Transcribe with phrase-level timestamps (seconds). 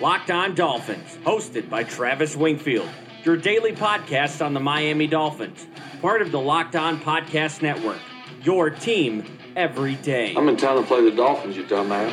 [0.00, 2.88] Locked On Dolphins, hosted by Travis Wingfield,
[3.22, 5.68] your daily podcast on the Miami Dolphins,
[6.02, 8.00] part of the Locked On Podcast Network.
[8.42, 10.34] Your team every day.
[10.36, 12.10] I'm in town to play the Dolphins, you dumbass.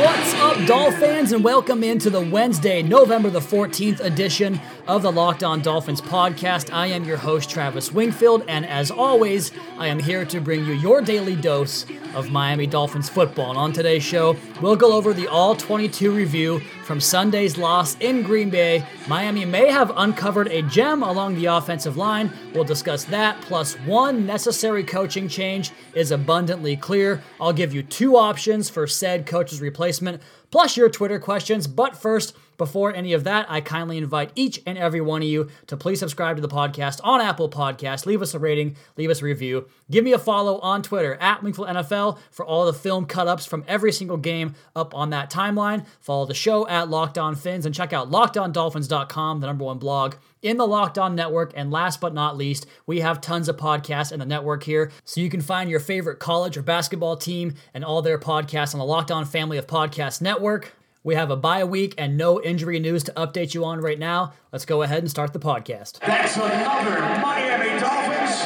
[0.00, 5.44] What's up, Dolphins, and welcome into the Wednesday, November the 14th edition of the Locked
[5.44, 6.72] On Dolphins podcast.
[6.72, 10.72] I am your host, Travis Wingfield, and as always, I am here to bring you
[10.72, 13.50] your daily dose of Miami Dolphins football.
[13.50, 18.22] And on today's show, we'll go over the All 22 review from Sunday's loss in
[18.22, 18.84] Green Bay.
[19.08, 22.32] Miami may have uncovered a gem along the offensive line.
[22.52, 27.22] We'll discuss that, plus one necessary coaching change is abundantly clear.
[27.40, 31.66] I'll give you two options for said coach's replacement plus your Twitter questions.
[31.66, 35.48] But first, before any of that, I kindly invite each and every one of you
[35.66, 38.06] to please subscribe to the podcast on Apple Podcasts.
[38.06, 39.68] Leave us a rating, leave us a review.
[39.90, 43.46] Give me a follow on Twitter at Wingfield NFL for all the film cut ups
[43.46, 45.86] from every single game up on that timeline.
[46.00, 50.14] Follow the show at Locked On Fins and check out lockedondolphins.com, the number one blog
[50.42, 51.52] in the Locked On Network.
[51.54, 54.90] And last but not least, we have tons of podcasts in the network here.
[55.04, 58.78] So you can find your favorite college or basketball team and all their podcasts on
[58.78, 60.74] the Locked On family of podcast network.
[61.04, 64.34] We have a bye week and no injury news to update you on right now.
[64.52, 65.98] Let's go ahead and start the podcast.
[65.98, 68.40] That's another Miami Dolphins.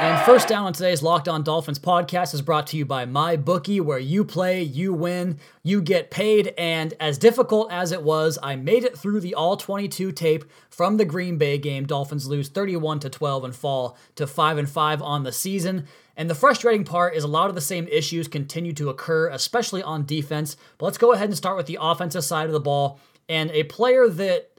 [0.00, 3.80] And first down on today's Locked On Dolphins podcast is brought to you by MyBookie,
[3.80, 6.52] where you play, you win, you get paid.
[6.58, 10.96] And as difficult as it was, I made it through the all 22 tape from
[10.96, 11.86] the Green Bay game.
[11.86, 15.86] Dolphins lose 31 to 12 and fall to 5 and 5 on the season.
[16.16, 19.82] And the frustrating part is a lot of the same issues continue to occur, especially
[19.82, 20.56] on defense.
[20.78, 23.00] But let's go ahead and start with the offensive side of the ball.
[23.28, 24.50] And a player that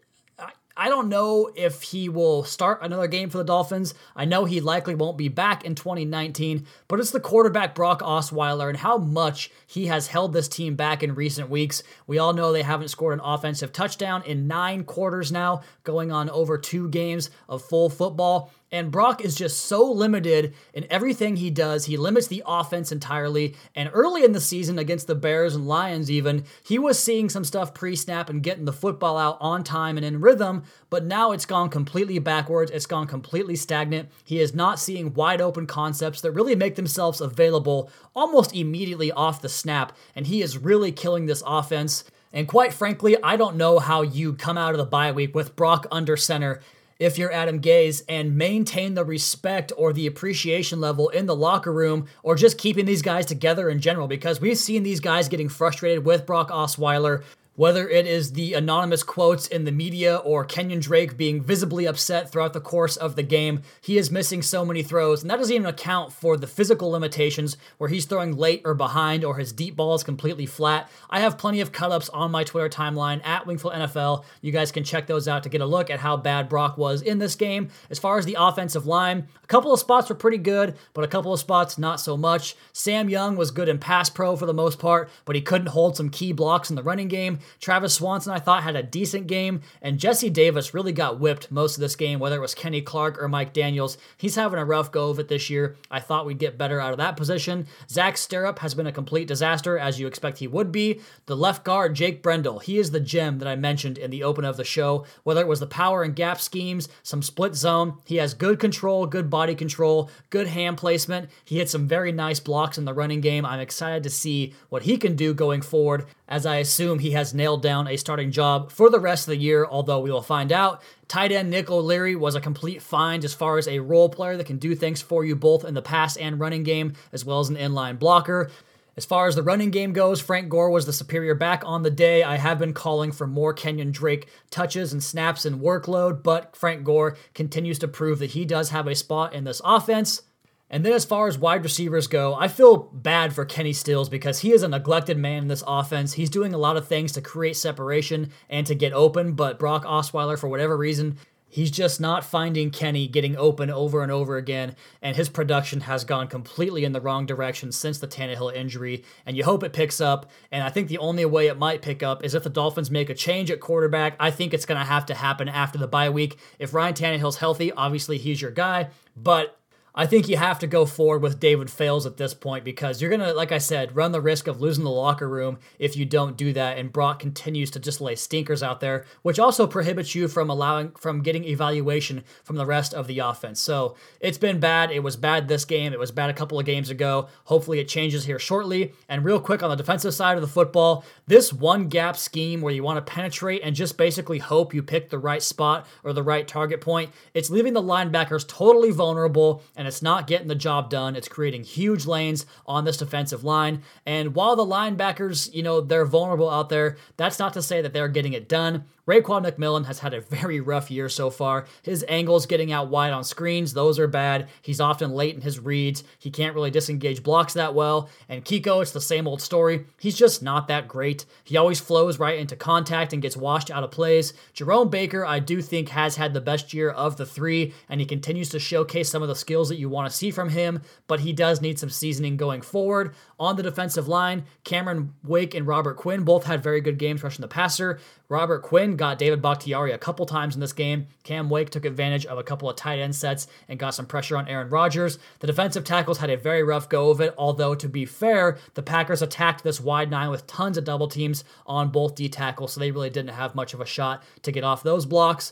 [0.78, 3.94] I don't know if he will start another game for the Dolphins.
[4.14, 8.68] I know he likely won't be back in 2019, but it's the quarterback Brock Osweiler
[8.68, 11.82] and how much he has held this team back in recent weeks.
[12.08, 16.30] We all know they haven't scored an offensive touchdown in nine quarters now, going on
[16.30, 18.52] over two games of full football.
[18.72, 21.86] And Brock is just so limited in everything he does.
[21.86, 23.56] He limits the offense entirely.
[23.76, 27.44] And early in the season against the Bears and Lions, even, he was seeing some
[27.44, 30.64] stuff pre snap and getting the football out on time and in rhythm.
[30.90, 32.72] But now it's gone completely backwards.
[32.72, 34.10] It's gone completely stagnant.
[34.24, 39.42] He is not seeing wide open concepts that really make themselves available almost immediately off
[39.42, 39.96] the snap.
[40.16, 42.04] And he is really killing this offense.
[42.34, 45.56] And quite frankly, I don't know how you come out of the bye week with
[45.56, 46.60] Brock under center
[47.00, 51.74] if you're Adam Gase and maintain the respect or the appreciation level in the locker
[51.74, 55.50] room or just keeping these guys together in general because we've seen these guys getting
[55.50, 57.24] frustrated with Brock Osweiler
[57.56, 62.32] whether it is the anonymous quotes in the media or Kenyon Drake being visibly upset
[62.32, 65.56] throughout the course of the game, he is missing so many throws, and that doesn't
[65.56, 69.76] even account for the physical limitations where he's throwing late or behind or his deep
[69.76, 70.90] ball is completely flat.
[71.10, 74.26] I have plenty of cut ups on my Twitter timeline at Wingfield NFL.
[74.42, 77.02] You guys can check those out to get a look at how bad Brock was
[77.02, 77.70] in this game.
[77.90, 81.08] As far as the offensive line, a couple of spots were pretty good, but a
[81.08, 82.56] couple of spots not so much.
[82.74, 85.96] Sam Young was good in pass pro for the most part, but he couldn't hold
[85.96, 87.40] some key blocks in the running game.
[87.60, 91.76] Travis Swanson, I thought, had a decent game, and Jesse Davis really got whipped most
[91.76, 93.98] of this game, whether it was Kenny Clark or Mike Daniels.
[94.18, 95.76] He's having a rough go of it this year.
[95.90, 97.68] I thought we'd get better out of that position.
[97.90, 101.02] Zach Sterup has been a complete disaster, as you expect he would be.
[101.26, 104.46] The left guard, Jake Brendel, he is the gem that I mentioned in the open
[104.46, 105.06] of the show.
[105.24, 109.06] Whether it was the power and gap schemes, some split zone, he has good control,
[109.06, 111.30] good body control, good hand placement.
[111.44, 113.46] He hit some very nice blocks in the running game.
[113.46, 117.34] I'm excited to see what he can do going forward as I assume he has
[117.34, 120.52] nailed down a starting job for the rest of the year, although we will find
[120.52, 120.82] out.
[121.08, 124.48] Tight end Nick O'Leary was a complete find as far as a role player that
[124.48, 127.50] can do things for you both in the pass and running game, as well as
[127.50, 128.50] an inline blocker.
[128.98, 131.92] As far as the running game goes, Frank Gore was the superior back on the
[131.92, 132.24] day.
[132.24, 136.86] I have been calling for more Kenyon Drake touches and snaps and workload, but Frank
[136.86, 140.22] Gore continues to prove that he does have a spot in this offense.
[140.70, 144.40] And then, as far as wide receivers go, I feel bad for Kenny Stills because
[144.40, 146.14] he is a neglected man in this offense.
[146.14, 149.86] He's doing a lot of things to create separation and to get open, but Brock
[149.86, 151.18] Osweiler, for whatever reason,
[151.48, 156.04] he's just not finding Kenny getting open over and over again, and his production has
[156.04, 159.06] gone completely in the wrong direction since the Tannehill injury.
[159.26, 160.32] And you hope it picks up.
[160.52, 163.12] And I think the only way it might pick up is if the Dolphins make
[163.12, 164.16] a change at quarterback.
[164.20, 166.40] I think it's going to have to happen after the bye week.
[166.58, 169.60] If Ryan Tannehill's healthy, obviously he's your guy, but
[169.98, 173.10] I think you have to go forward with David Fales at this point because you're
[173.10, 176.06] going to, like I said, run the risk of losing the locker room if you
[176.06, 176.78] don't do that.
[176.78, 180.92] And Brock continues to just lay stinkers out there, which also prohibits you from allowing,
[180.92, 183.62] from getting evaluation from the rest of the offense.
[183.62, 184.92] So it's been bad.
[184.92, 185.94] It was bad this game.
[185.94, 187.30] It was bad a couple of games ago.
[187.46, 188.92] Hopefully it changes here shortly.
[189.08, 192.74] And real quick on the defensive side of the football, this one gap scheme where
[192.74, 196.22] you want to penetrate and just basically hope you pick the right spot or the
[196.22, 200.56] right target point, it's leaving the linebackers totally vulnerable and and it's not getting the
[200.56, 201.16] job done.
[201.16, 203.84] It's creating huge lanes on this defensive line.
[204.04, 207.94] And while the linebackers, you know, they're vulnerable out there, that's not to say that
[207.94, 208.86] they're getting it done.
[209.08, 211.68] Raekwon McMillan has had a very rough year so far.
[211.84, 214.48] His angles getting out wide on screens, those are bad.
[214.64, 216.04] He's often late in his reads.
[216.18, 218.10] He can't really disengage blocks that well.
[218.28, 219.86] And Kiko, it's the same old story.
[220.00, 221.26] He's just not that great.
[221.44, 224.34] He always flows right into contact and gets washed out of plays.
[224.54, 228.08] Jerome Baker, I do think, has had the best year of the three, and he
[228.08, 231.20] continues to showcase some of the skills that you want to see from him, but
[231.20, 233.14] he does need some seasoning going forward.
[233.38, 237.42] On the defensive line, Cameron Wake and Robert Quinn both had very good games rushing
[237.42, 238.00] the passer.
[238.30, 241.08] Robert Quinn got David Bakhtiari a couple times in this game.
[241.24, 244.38] Cam Wake took advantage of a couple of tight end sets and got some pressure
[244.38, 245.20] on Aaron Rodgers.
[245.40, 248.82] The defensive tackles had a very rough go of it, although to be fair, the
[248.84, 252.80] Packers attacked this wide nine with tons of double teams on both D tackles, so
[252.80, 255.52] they really didn't have much of a shot to get off those blocks.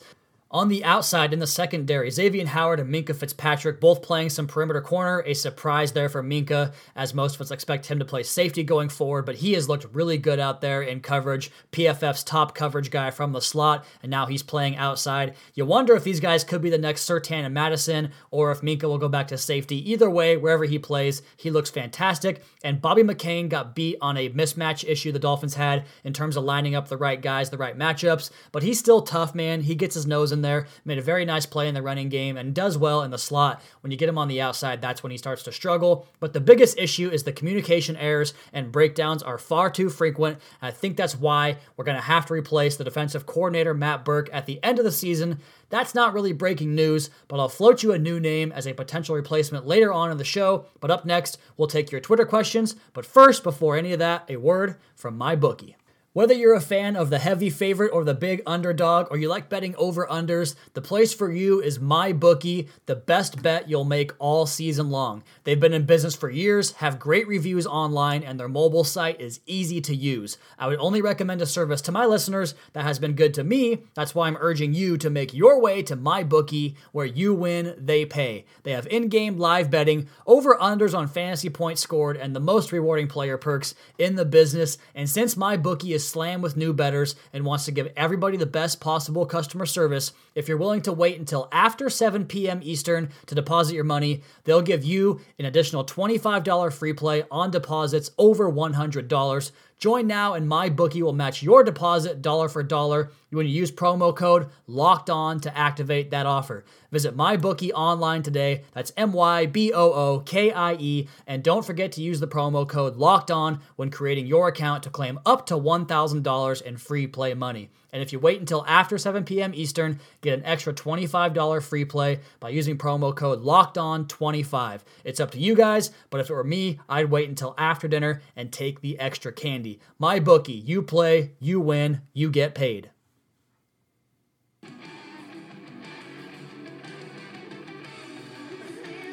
[0.54, 4.82] On the outside in the secondary, Xavier Howard and Minkah Fitzpatrick both playing some perimeter
[4.82, 5.24] corner.
[5.26, 8.90] A surprise there for Minkah, as most of us expect him to play safety going
[8.90, 11.50] forward, but he has looked really good out there in coverage.
[11.72, 15.34] PFF's top coverage guy from the slot, and now he's playing outside.
[15.56, 18.84] You wonder if these guys could be the next Surtain and Madison, or if Minkah
[18.84, 19.92] will go back to safety.
[19.92, 22.44] Either way, wherever he plays, he looks fantastic.
[22.64, 26.44] And Bobby McCain got beat on a mismatch issue the Dolphins had in terms of
[26.44, 29.62] lining up the right guys, the right matchups, but he's still tough, man.
[29.62, 32.38] He gets his nose in there, made a very nice play in the running game,
[32.38, 33.62] and does well in the slot.
[33.82, 36.08] When you get him on the outside, that's when he starts to struggle.
[36.20, 40.38] But the biggest issue is the communication errors and breakdowns are far too frequent.
[40.62, 44.30] I think that's why we're going to have to replace the defensive coordinator, Matt Burke,
[44.32, 45.40] at the end of the season.
[45.70, 49.16] That's not really breaking news, but I'll float you a new name as a potential
[49.16, 50.68] replacement later on in the show.
[50.80, 52.76] But up next, we'll take your Twitter questions.
[52.94, 55.76] But first, before any of that, a word from my bookie.
[56.14, 59.50] Whether you're a fan of the heavy favorite or the big underdog, or you like
[59.50, 64.46] betting over unders, the place for you is MyBookie, the best bet you'll make all
[64.46, 65.24] season long.
[65.44, 69.40] They've been in business for years, have great reviews online, and their mobile site is
[69.48, 70.38] easy to use.
[70.60, 73.80] I would only recommend a service to my listeners that has been good to me.
[73.96, 78.06] That's why I'm urging you to make your way to MyBookie, where you win, they
[78.06, 78.46] pay.
[78.62, 82.72] They have in game live betting, over unders on fantasy points scored, and the most
[82.72, 84.78] rewarding player perks in the business.
[84.94, 88.46] And since MyBookie is is slammed with new betters and wants to give everybody the
[88.46, 92.60] best possible customer service, if you're willing to wait until after 7 p.m.
[92.64, 98.12] Eastern to deposit your money, they'll give you an additional $25 free play on deposits
[98.18, 99.52] over $100.
[99.84, 104.16] Join now and MyBookie will match your deposit dollar for dollar when you use promo
[104.16, 106.64] code LOCKED ON to activate that offer.
[106.90, 108.64] Visit MyBookie online today.
[108.72, 111.10] That's M Y B O O K I E.
[111.28, 114.90] And don't forget to use the promo code LOCKED ON when creating your account to
[114.90, 117.70] claim up to $1,000 in free play money.
[117.94, 119.54] And if you wait until after 7 p.m.
[119.54, 125.20] Eastern, get an extra $25 free play by using promo code Locked On 25 It's
[125.20, 128.52] up to you guys, but if it were me, I'd wait until after dinner and
[128.52, 129.80] take the extra candy.
[130.00, 132.90] My bookie, you play, you win, you get paid.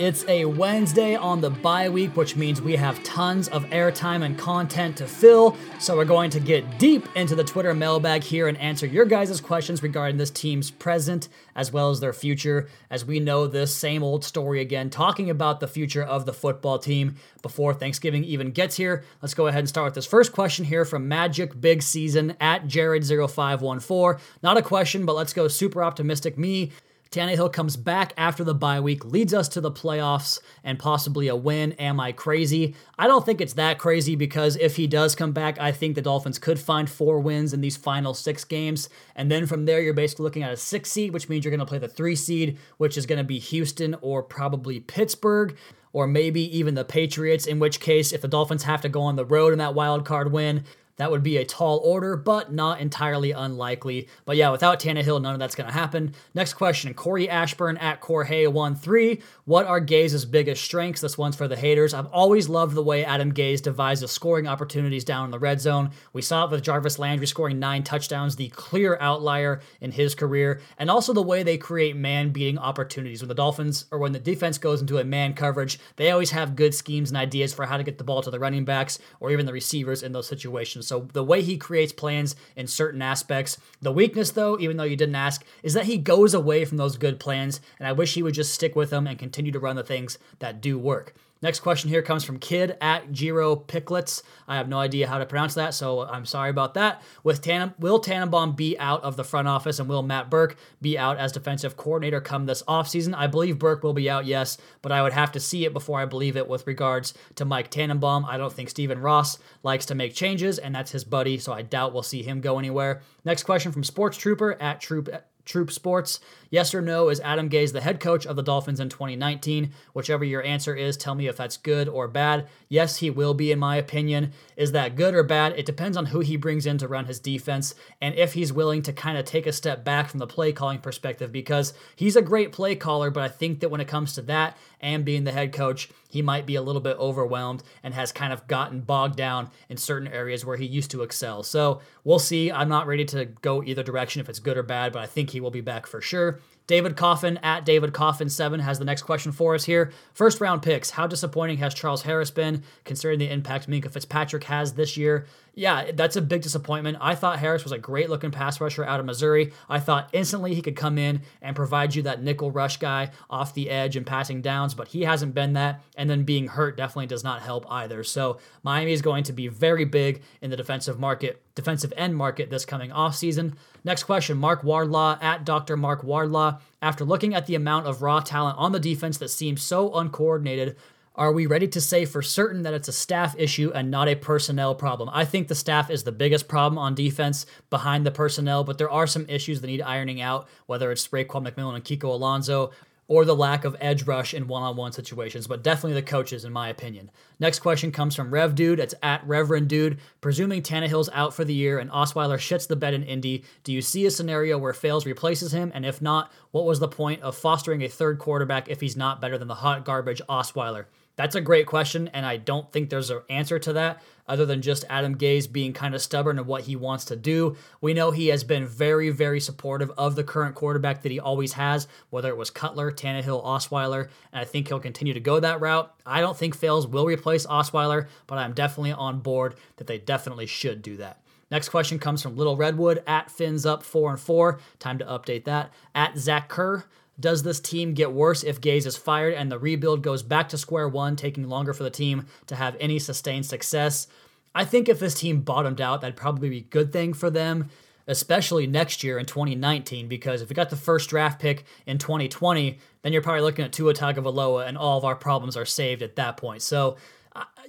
[0.00, 4.38] It's a Wednesday on the bye week, which means we have tons of airtime and
[4.38, 5.58] content to fill.
[5.78, 9.42] So we're going to get deep into the Twitter mailbag here and answer your guys'
[9.42, 12.66] questions regarding this team's present as well as their future.
[12.88, 16.78] As we know this same old story again, talking about the future of the football
[16.78, 19.04] team before Thanksgiving even gets here.
[19.20, 22.64] Let's go ahead and start with this first question here from Magic Big Season at
[22.64, 24.18] Jared0514.
[24.42, 26.72] Not a question, but let's go super optimistic me.
[27.10, 31.34] Tannehill comes back after the bye week, leads us to the playoffs and possibly a
[31.34, 31.72] win.
[31.72, 32.76] Am I crazy?
[32.96, 36.02] I don't think it's that crazy because if he does come back, I think the
[36.02, 38.88] Dolphins could find four wins in these final six games.
[39.16, 41.58] And then from there, you're basically looking at a six seed, which means you're going
[41.58, 45.56] to play the three seed, which is going to be Houston or probably Pittsburgh
[45.92, 49.16] or maybe even the Patriots, in which case, if the Dolphins have to go on
[49.16, 50.64] the road in that wild card win,
[51.00, 54.06] That would be a tall order, but not entirely unlikely.
[54.26, 56.12] But yeah, without Tannehill, none of that's going to happen.
[56.34, 59.22] Next question Corey Ashburn at Corhay13.
[59.46, 61.00] What are Gase's biggest strengths?
[61.00, 61.94] This one's for the haters.
[61.94, 65.92] I've always loved the way Adam Gase devises scoring opportunities down in the red zone.
[66.12, 70.60] We saw it with Jarvis Landry scoring nine touchdowns, the clear outlier in his career,
[70.76, 73.22] and also the way they create man beating opportunities.
[73.22, 76.56] When the Dolphins or when the defense goes into a man coverage, they always have
[76.56, 79.30] good schemes and ideas for how to get the ball to the running backs or
[79.30, 80.89] even the receivers in those situations.
[80.90, 83.58] So the way he creates plans in certain aspects.
[83.80, 86.98] The weakness, though, even though you didn't ask, is that he goes away from those
[86.98, 89.76] good plans, and I wish he would just stick with them and continue to run
[89.76, 91.14] the things that do work.
[91.42, 94.22] Next question here comes from Kid at Giro Picklets.
[94.46, 97.00] I have no idea how to pronounce that, so I'm sorry about that.
[97.24, 100.98] With Tan- will Tannenbaum be out of the front office and will Matt Burke be
[100.98, 103.14] out as defensive coordinator come this offseason?
[103.16, 105.98] I believe Burke will be out, yes, but I would have to see it before
[105.98, 108.26] I believe it with regards to Mike Tannenbaum.
[108.26, 111.62] I don't think Stephen Ross likes to make changes, and that's his buddy, so I
[111.62, 113.00] doubt we'll see him go anywhere.
[113.24, 115.08] Next question from Sports Trooper at Troop
[115.46, 116.20] Troop Sports.
[116.50, 119.70] Yes or no, is Adam Gase the head coach of the Dolphins in 2019?
[119.92, 122.48] Whichever your answer is, tell me if that's good or bad.
[122.68, 124.32] Yes, he will be, in my opinion.
[124.56, 125.52] Is that good or bad?
[125.56, 128.82] It depends on who he brings in to run his defense and if he's willing
[128.82, 132.22] to kind of take a step back from the play calling perspective because he's a
[132.22, 135.32] great play caller, but I think that when it comes to that and being the
[135.32, 139.16] head coach, he might be a little bit overwhelmed and has kind of gotten bogged
[139.16, 141.44] down in certain areas where he used to excel.
[141.44, 142.50] So we'll see.
[142.50, 145.30] I'm not ready to go either direction if it's good or bad, but I think
[145.30, 146.39] he will be back for sure.
[146.70, 149.90] David Coffin at David Coffin7 has the next question for us here.
[150.14, 150.90] First round picks.
[150.90, 155.26] How disappointing has Charles Harris been considering the impact Minkah Fitzpatrick has this year?
[155.52, 156.98] Yeah, that's a big disappointment.
[157.00, 159.52] I thought Harris was a great looking pass rusher out of Missouri.
[159.68, 163.52] I thought instantly he could come in and provide you that nickel rush guy off
[163.52, 165.82] the edge and passing downs, but he hasn't been that.
[165.96, 168.04] And then being hurt definitely does not help either.
[168.04, 172.48] So Miami is going to be very big in the defensive market, defensive end market
[172.48, 173.56] this coming offseason.
[173.84, 175.76] Next question Mark Wardlaw at Dr.
[175.76, 176.58] Mark Wardlaw.
[176.82, 180.76] After looking at the amount of raw talent on the defense that seems so uncoordinated,
[181.16, 184.14] are we ready to say for certain that it's a staff issue and not a
[184.14, 185.10] personnel problem?
[185.12, 188.90] I think the staff is the biggest problem on defense behind the personnel, but there
[188.90, 192.70] are some issues that need ironing out, whether it's Raekwon McMillan and Kiko Alonso,
[193.10, 196.44] or the lack of edge rush in one on one situations, but definitely the coaches,
[196.44, 197.10] in my opinion.
[197.40, 198.78] Next question comes from Rev Dude.
[198.78, 199.98] It's at Reverend Dude.
[200.20, 203.82] Presuming Tannehill's out for the year and Osweiler shits the bed in Indy, do you
[203.82, 205.72] see a scenario where Fales replaces him?
[205.74, 209.20] And if not, what was the point of fostering a third quarterback if he's not
[209.20, 210.84] better than the hot garbage Osweiler?
[211.20, 214.62] That's a great question, and I don't think there's an answer to that other than
[214.62, 217.58] just Adam Gase being kind of stubborn in what he wants to do.
[217.82, 221.52] We know he has been very, very supportive of the current quarterback that he always
[221.52, 225.60] has, whether it was Cutler, Tannehill, Osweiler, and I think he'll continue to go that
[225.60, 225.94] route.
[226.06, 230.46] I don't think Fales will replace Osweiler, but I'm definitely on board that they definitely
[230.46, 231.20] should do that.
[231.50, 234.58] Next question comes from Little Redwood at Fins Up 4 and 4.
[234.78, 235.70] Time to update that.
[235.94, 236.86] At Zach Kerr.
[237.20, 240.58] Does this team get worse if Gase is fired and the rebuild goes back to
[240.58, 244.06] square one, taking longer for the team to have any sustained success?
[244.54, 247.68] I think if this team bottomed out, that'd probably be a good thing for them,
[248.06, 252.78] especially next year in 2019, because if we got the first draft pick in 2020,
[253.02, 256.16] then you're probably looking at Tua Tagovailoa and all of our problems are saved at
[256.16, 256.62] that point.
[256.62, 256.96] So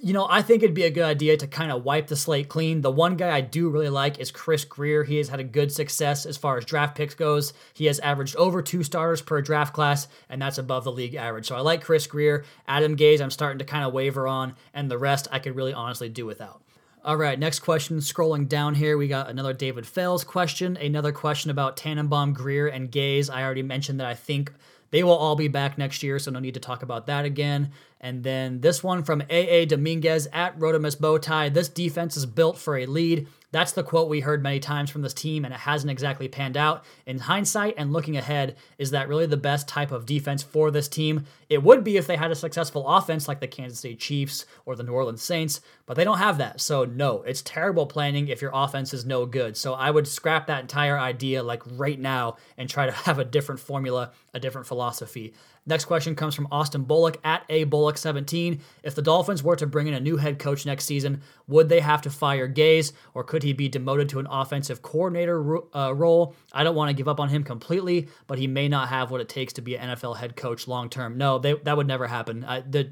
[0.00, 2.48] you know, I think it'd be a good idea to kind of wipe the slate
[2.48, 2.80] clean.
[2.80, 5.04] The one guy I do really like is Chris Grier.
[5.04, 7.52] He has had a good success as far as draft picks goes.
[7.72, 11.46] He has averaged over two starters per draft class, and that's above the league average.
[11.46, 12.44] So I like Chris Grier.
[12.66, 15.72] Adam Gase, I'm starting to kind of waver on, and the rest I could really
[15.72, 16.62] honestly do without.
[17.04, 17.98] All right, next question.
[17.98, 20.76] Scrolling down here, we got another David Fales question.
[20.76, 23.28] Another question about Tannenbaum, Grier, and Gase.
[23.28, 24.52] I already mentioned that I think
[24.92, 27.72] they will all be back next year, so no need to talk about that again.
[28.02, 31.54] And then this one from AA Dominguez at Rotimus Bowtie.
[31.54, 33.28] This defense is built for a lead.
[33.52, 36.56] That's the quote we heard many times from this team, and it hasn't exactly panned
[36.56, 36.84] out.
[37.04, 40.88] In hindsight and looking ahead, is that really the best type of defense for this
[40.88, 41.26] team?
[41.50, 44.74] It would be if they had a successful offense like the Kansas City Chiefs or
[44.74, 46.62] the New Orleans Saints, but they don't have that.
[46.62, 49.54] So, no, it's terrible planning if your offense is no good.
[49.58, 53.24] So, I would scrap that entire idea like right now and try to have a
[53.24, 55.34] different formula, a different philosophy.
[55.64, 58.60] Next question comes from Austin Bullock at A Bullock17.
[58.82, 61.78] If the Dolphins were to bring in a new head coach next season, would they
[61.78, 66.34] have to fire Gase or could he be demoted to an offensive coordinator uh, role?
[66.52, 69.20] I don't want to give up on him completely, but he may not have what
[69.20, 71.16] it takes to be an NFL head coach long term.
[71.16, 72.44] No, they, that would never happen.
[72.44, 72.90] I, the,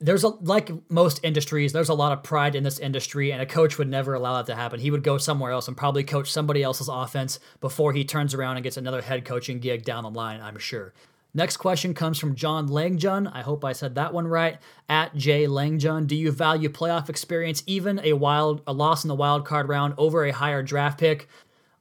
[0.00, 3.46] there's a like most industries there's a lot of pride in this industry and a
[3.46, 6.30] coach would never allow that to happen he would go somewhere else and probably coach
[6.30, 10.10] somebody else's offense before he turns around and gets another head coaching gig down the
[10.10, 10.94] line i'm sure
[11.34, 13.30] Next question comes from John Langjun.
[13.32, 14.58] I hope I said that one right.
[14.88, 19.14] At J Langjun, do you value playoff experience, even a wild a loss in the
[19.14, 21.28] wild card round, over a higher draft pick?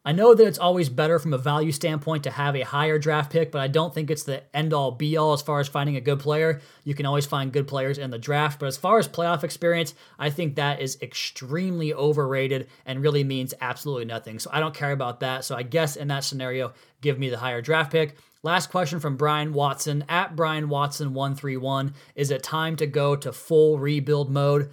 [0.08, 3.30] I know that it's always better from a value standpoint to have a higher draft
[3.30, 5.98] pick, but I don't think it's the end all be all as far as finding
[5.98, 6.62] a good player.
[6.86, 9.94] You can always find good players in the draft, but as far as playoff experience,
[10.18, 14.40] I think that is extremely overrated and really means absolutely nothing.
[14.40, 15.44] So I don't care about that.
[15.44, 18.16] So I guess in that scenario, give me the higher draft pick.
[18.44, 21.94] Last question from Brian Watson at Brian Watson 131.
[22.16, 24.70] Is it time to go to full rebuild mode?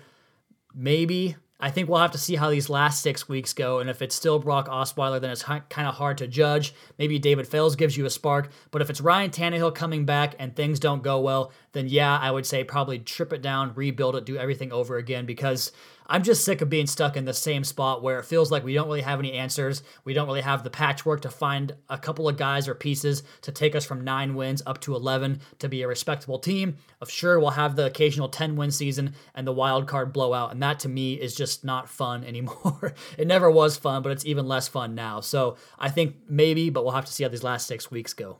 [0.75, 1.37] Maybe.
[1.61, 4.15] I think we'll have to see how these last six weeks go, and if it's
[4.15, 6.75] still Brock Osweiler, then it's kind of hard to judge.
[6.99, 10.55] Maybe David Fales gives you a spark, but if it's Ryan Tannehill coming back and
[10.55, 14.27] things don't go well, then yeah, I would say probably trip it down, rebuild it,
[14.27, 15.73] do everything over again because
[16.07, 18.75] I'm just sick of being stuck in the same spot where it feels like we
[18.75, 19.83] don't really have any answers.
[20.05, 23.53] We don't really have the patchwork to find a couple of guys or pieces to
[23.53, 26.77] take us from nine wins up to 11 to be a respectable team.
[27.01, 30.63] Of sure, we'll have the occasional 10 win season and the wild card blowout, and
[30.63, 32.95] that to me is just not fun anymore.
[33.17, 35.21] it never was fun, but it's even less fun now.
[35.21, 38.39] So I think maybe, but we'll have to see how these last six weeks go.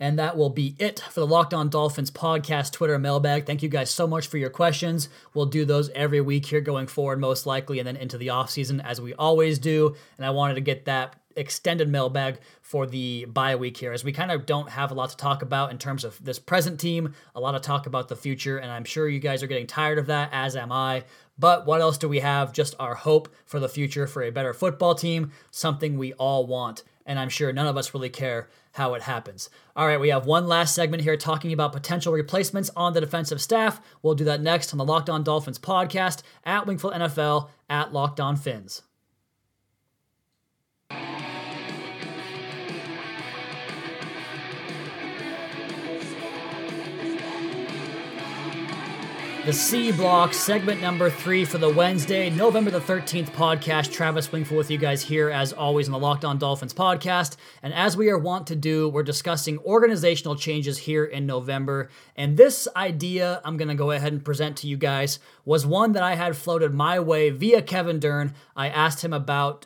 [0.00, 3.46] And that will be it for the Locked On Dolphins podcast Twitter mailbag.
[3.46, 5.08] Thank you guys so much for your questions.
[5.34, 8.50] We'll do those every week here going forward, most likely, and then into the off
[8.50, 9.96] season as we always do.
[10.16, 14.12] And I wanted to get that extended mailbag for the bye week here, as we
[14.12, 17.14] kind of don't have a lot to talk about in terms of this present team,
[17.34, 19.98] a lot of talk about the future, and I'm sure you guys are getting tired
[19.98, 21.04] of that, as am I.
[21.38, 22.52] But what else do we have?
[22.52, 26.82] Just our hope for the future for a better football team, something we all want.
[27.06, 29.50] And I'm sure none of us really care how it happens.
[29.76, 33.42] All right, we have one last segment here talking about potential replacements on the defensive
[33.42, 33.80] staff.
[34.02, 38.20] We'll do that next on the Locked On Dolphins podcast at Wingfield NFL at Locked
[38.20, 38.82] On Fins.
[49.48, 53.90] The C Block, segment number three for the Wednesday, November the 13th podcast.
[53.90, 57.38] Travis Wingfield with you guys here, as always, on the Locked On Dolphins podcast.
[57.62, 61.88] And as we are wont to do, we're discussing organizational changes here in November.
[62.14, 65.92] And this idea I'm going to go ahead and present to you guys was one
[65.92, 68.34] that I had floated my way via Kevin Dern.
[68.54, 69.64] I asked him about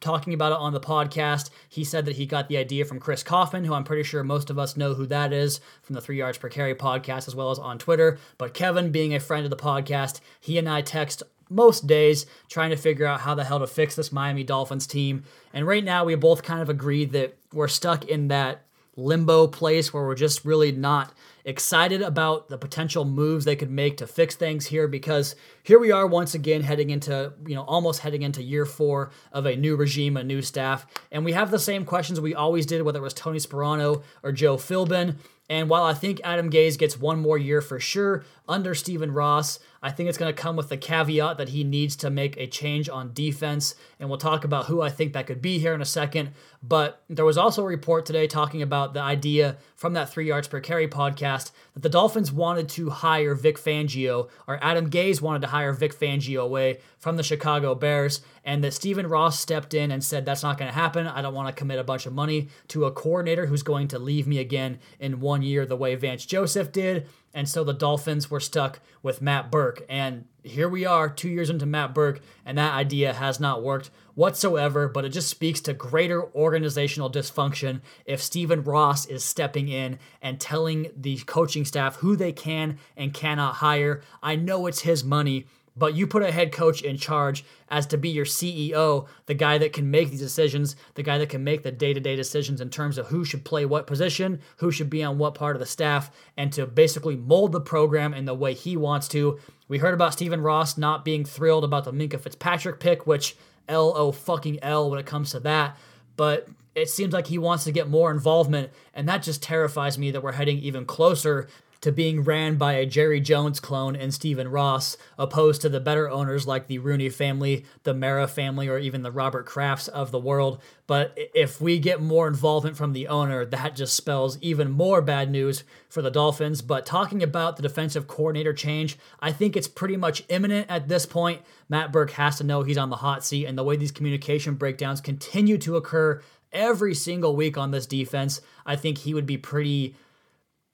[0.00, 1.50] talking about it on the podcast.
[1.68, 4.50] He said that he got the idea from Chris Kouffman, who I'm pretty sure most
[4.50, 7.50] of us know who that is from the Three Yards Per Carry podcast, as well
[7.50, 8.18] as on Twitter.
[8.38, 12.70] But Kevin, being a friend of the podcast, he and I text most days trying
[12.70, 15.24] to figure out how the hell to fix this Miami Dolphins team.
[15.52, 18.62] And right now, we both kind of agree that we're stuck in that
[18.96, 21.12] limbo place where we're just really not
[21.44, 25.90] excited about the potential moves they could make to fix things here because here we
[25.90, 29.74] are once again heading into, you know, almost heading into year four of a new
[29.74, 30.86] regime, a new staff.
[31.10, 34.32] And we have the same questions we always did, whether it was Tony Sparano or
[34.32, 35.16] Joe Philbin.
[35.50, 39.58] And while I think Adam Gase gets one more year for sure under Stephen Ross,
[39.82, 42.46] I think it's going to come with the caveat that he needs to make a
[42.46, 43.74] change on defense.
[43.98, 46.30] And we'll talk about who I think that could be here in a second.
[46.62, 50.46] But there was also a report today talking about the idea from that three yards
[50.46, 55.42] per carry podcast that the Dolphins wanted to hire Vic Fangio, or Adam Gase wanted
[55.42, 59.90] to hire Vic Fangio away from the Chicago Bears, and that Stephen Ross stepped in
[59.90, 61.08] and said, That's not going to happen.
[61.08, 63.98] I don't want to commit a bunch of money to a coordinator who's going to
[63.98, 67.08] leave me again in one year, the way Vance Joseph did.
[67.34, 69.84] And so the Dolphins were stuck with Matt Burke.
[69.88, 73.90] And here we are, two years into Matt Burke, and that idea has not worked
[74.14, 74.88] whatsoever.
[74.88, 80.40] But it just speaks to greater organizational dysfunction if Stephen Ross is stepping in and
[80.40, 84.02] telling the coaching staff who they can and cannot hire.
[84.22, 87.96] I know it's his money, but you put a head coach in charge as to
[87.96, 91.62] be your CEO, the guy that can make these decisions, the guy that can make
[91.62, 94.90] the day to day decisions in terms of who should play what position, who should
[94.90, 98.34] be on what part of the staff, and to basically mold the program in the
[98.34, 99.38] way he wants to.
[99.68, 103.36] We heard about Stephen Ross not being thrilled about the Minkah Fitzpatrick pick, which
[103.68, 105.76] L O fucking L when it comes to that.
[106.16, 110.10] But it seems like he wants to get more involvement, and that just terrifies me
[110.10, 111.48] that we're heading even closer
[111.82, 116.08] to being ran by a Jerry Jones clone and Stephen Ross, opposed to the better
[116.08, 120.18] owners like the Rooney family, the Mara family, or even the Robert Krafts of the
[120.18, 120.62] world.
[120.86, 125.30] But if we get more involvement from the owner, that just spells even more bad
[125.30, 126.62] news for the Dolphins.
[126.62, 131.04] But talking about the defensive coordinator change, I think it's pretty much imminent at this
[131.04, 131.42] point.
[131.68, 134.54] Matt Burke has to know he's on the hot seat, and the way these communication
[134.54, 139.38] breakdowns continue to occur every single week on this defense, I think he would be
[139.38, 139.96] pretty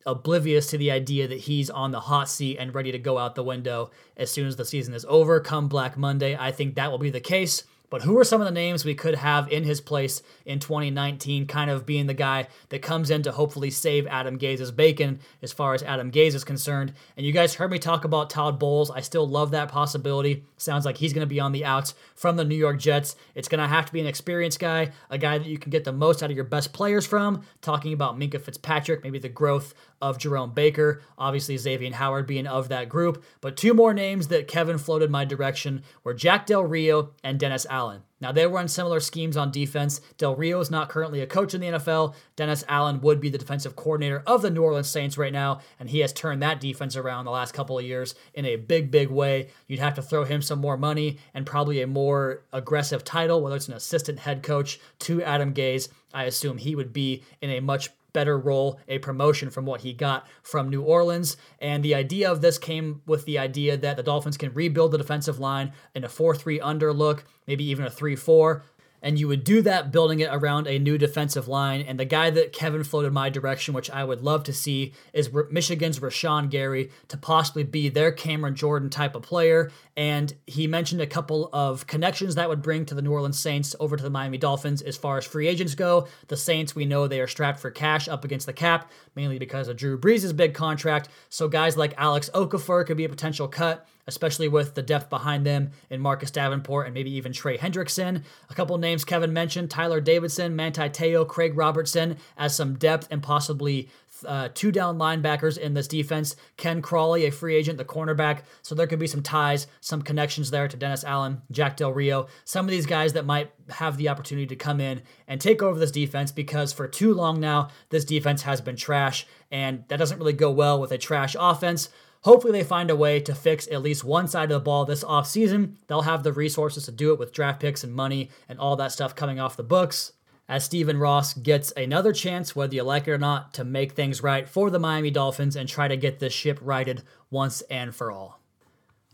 [0.08, 3.34] oblivious to the idea that he's on the hot seat and ready to go out
[3.34, 6.34] the window as soon as the season is over come Black Monday.
[6.36, 7.64] I think that will be the case.
[7.90, 11.46] But who are some of the names we could have in his place in 2019,
[11.46, 15.52] kind of being the guy that comes in to hopefully save Adam Gase's bacon as
[15.52, 16.92] far as Adam Gase is concerned?
[17.16, 18.90] And you guys heard me talk about Todd Bowles.
[18.90, 20.44] I still love that possibility.
[20.58, 23.16] Sounds like he's going to be on the outs from the New York Jets.
[23.34, 25.84] It's going to have to be an experienced guy, a guy that you can get
[25.84, 27.42] the most out of your best players from.
[27.62, 32.68] Talking about Minkah Fitzpatrick, maybe the growth of Jerome Baker, obviously Xavier Howard being of
[32.68, 33.24] that group.
[33.40, 37.66] But two more names that Kevin floated my direction were Jack Del Rio and Dennis
[37.68, 38.02] Allen.
[38.20, 40.00] Now, they run similar schemes on defense.
[40.16, 42.14] Del Rio is not currently a coach in the NFL.
[42.34, 45.88] Dennis Allen would be the defensive coordinator of the New Orleans Saints right now, and
[45.88, 49.08] he has turned that defense around the last couple of years in a big, big
[49.08, 49.50] way.
[49.68, 53.56] You'd have to throw him some more money and probably a more aggressive title, whether
[53.56, 55.88] it's an assistant head coach to Adam Gase.
[56.12, 59.92] I assume he would be in a much better role, a promotion from what he
[59.92, 61.36] got from New Orleans.
[61.60, 64.98] And the idea of this came with the idea that the Dolphins can rebuild the
[64.98, 68.62] defensive line in a 4 3 under look, maybe even a 3 4
[69.02, 71.80] and you would do that building it around a new defensive line.
[71.82, 75.30] And the guy that Kevin floated my direction, which I would love to see, is
[75.50, 79.70] Michigan's Rashan Gary to possibly be their Cameron Jordan type of player.
[79.96, 83.74] And he mentioned a couple of connections that would bring to the New Orleans Saints
[83.80, 86.06] over to the Miami Dolphins as far as free agents go.
[86.28, 89.68] The Saints, we know they are strapped for cash up against the cap, mainly because
[89.68, 91.08] of Drew Brees' big contract.
[91.28, 95.46] So guys like Alex Okafor could be a potential cut especially with the depth behind
[95.46, 98.24] them in Marcus Davenport and maybe even Trey Hendrickson.
[98.50, 103.22] A couple names Kevin mentioned Tyler Davison, Manti Te'o, Craig Robertson as some depth and
[103.22, 103.88] possibly
[104.26, 106.36] uh, two down linebackers in this defense.
[106.56, 108.40] Ken Crawley, a free agent, the cornerback.
[108.62, 112.26] So there could be some ties, some connections there to Dennis Allen, Jack Del Rio,
[112.44, 115.78] some of these guys that might have the opportunity to come in and take over
[115.78, 120.18] this defense because for too long now, this defense has been trash, and that doesn't
[120.18, 121.90] really go well with a trash offense.
[122.22, 125.04] Hopefully, they find a way to fix at least one side of the ball this
[125.04, 125.74] offseason.
[125.86, 128.92] They'll have the resources to do it with draft picks and money and all that
[128.92, 130.12] stuff coming off the books.
[130.48, 134.22] As Stephen Ross gets another chance, whether you like it or not, to make things
[134.22, 138.10] right for the Miami Dolphins and try to get this ship righted once and for
[138.10, 138.37] all.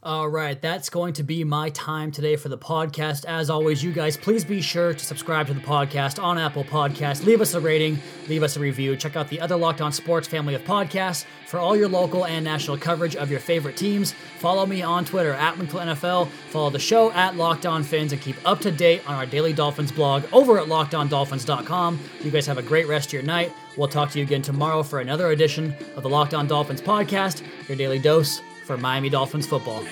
[0.05, 3.25] All right, that's going to be my time today for the podcast.
[3.25, 7.25] As always, you guys, please be sure to subscribe to the podcast on Apple Podcasts.
[7.25, 8.97] Leave us a rating, leave us a review.
[8.97, 12.45] Check out the other Locked On Sports family of podcasts for all your local and
[12.45, 14.13] national coverage of your favorite teams.
[14.41, 16.29] Follow me on Twitter at NFL.
[16.51, 19.55] Follow the show at Locked On Fins and keep up to date on our Daily
[19.55, 21.99] Dolphins blog over at LockedOnDolphins.com.
[22.23, 23.55] You guys have a great rest of your night.
[23.79, 27.43] We'll talk to you again tomorrow for another edition of the Locked On Dolphins podcast,
[27.69, 29.85] your daily dose for Miami Dolphins football.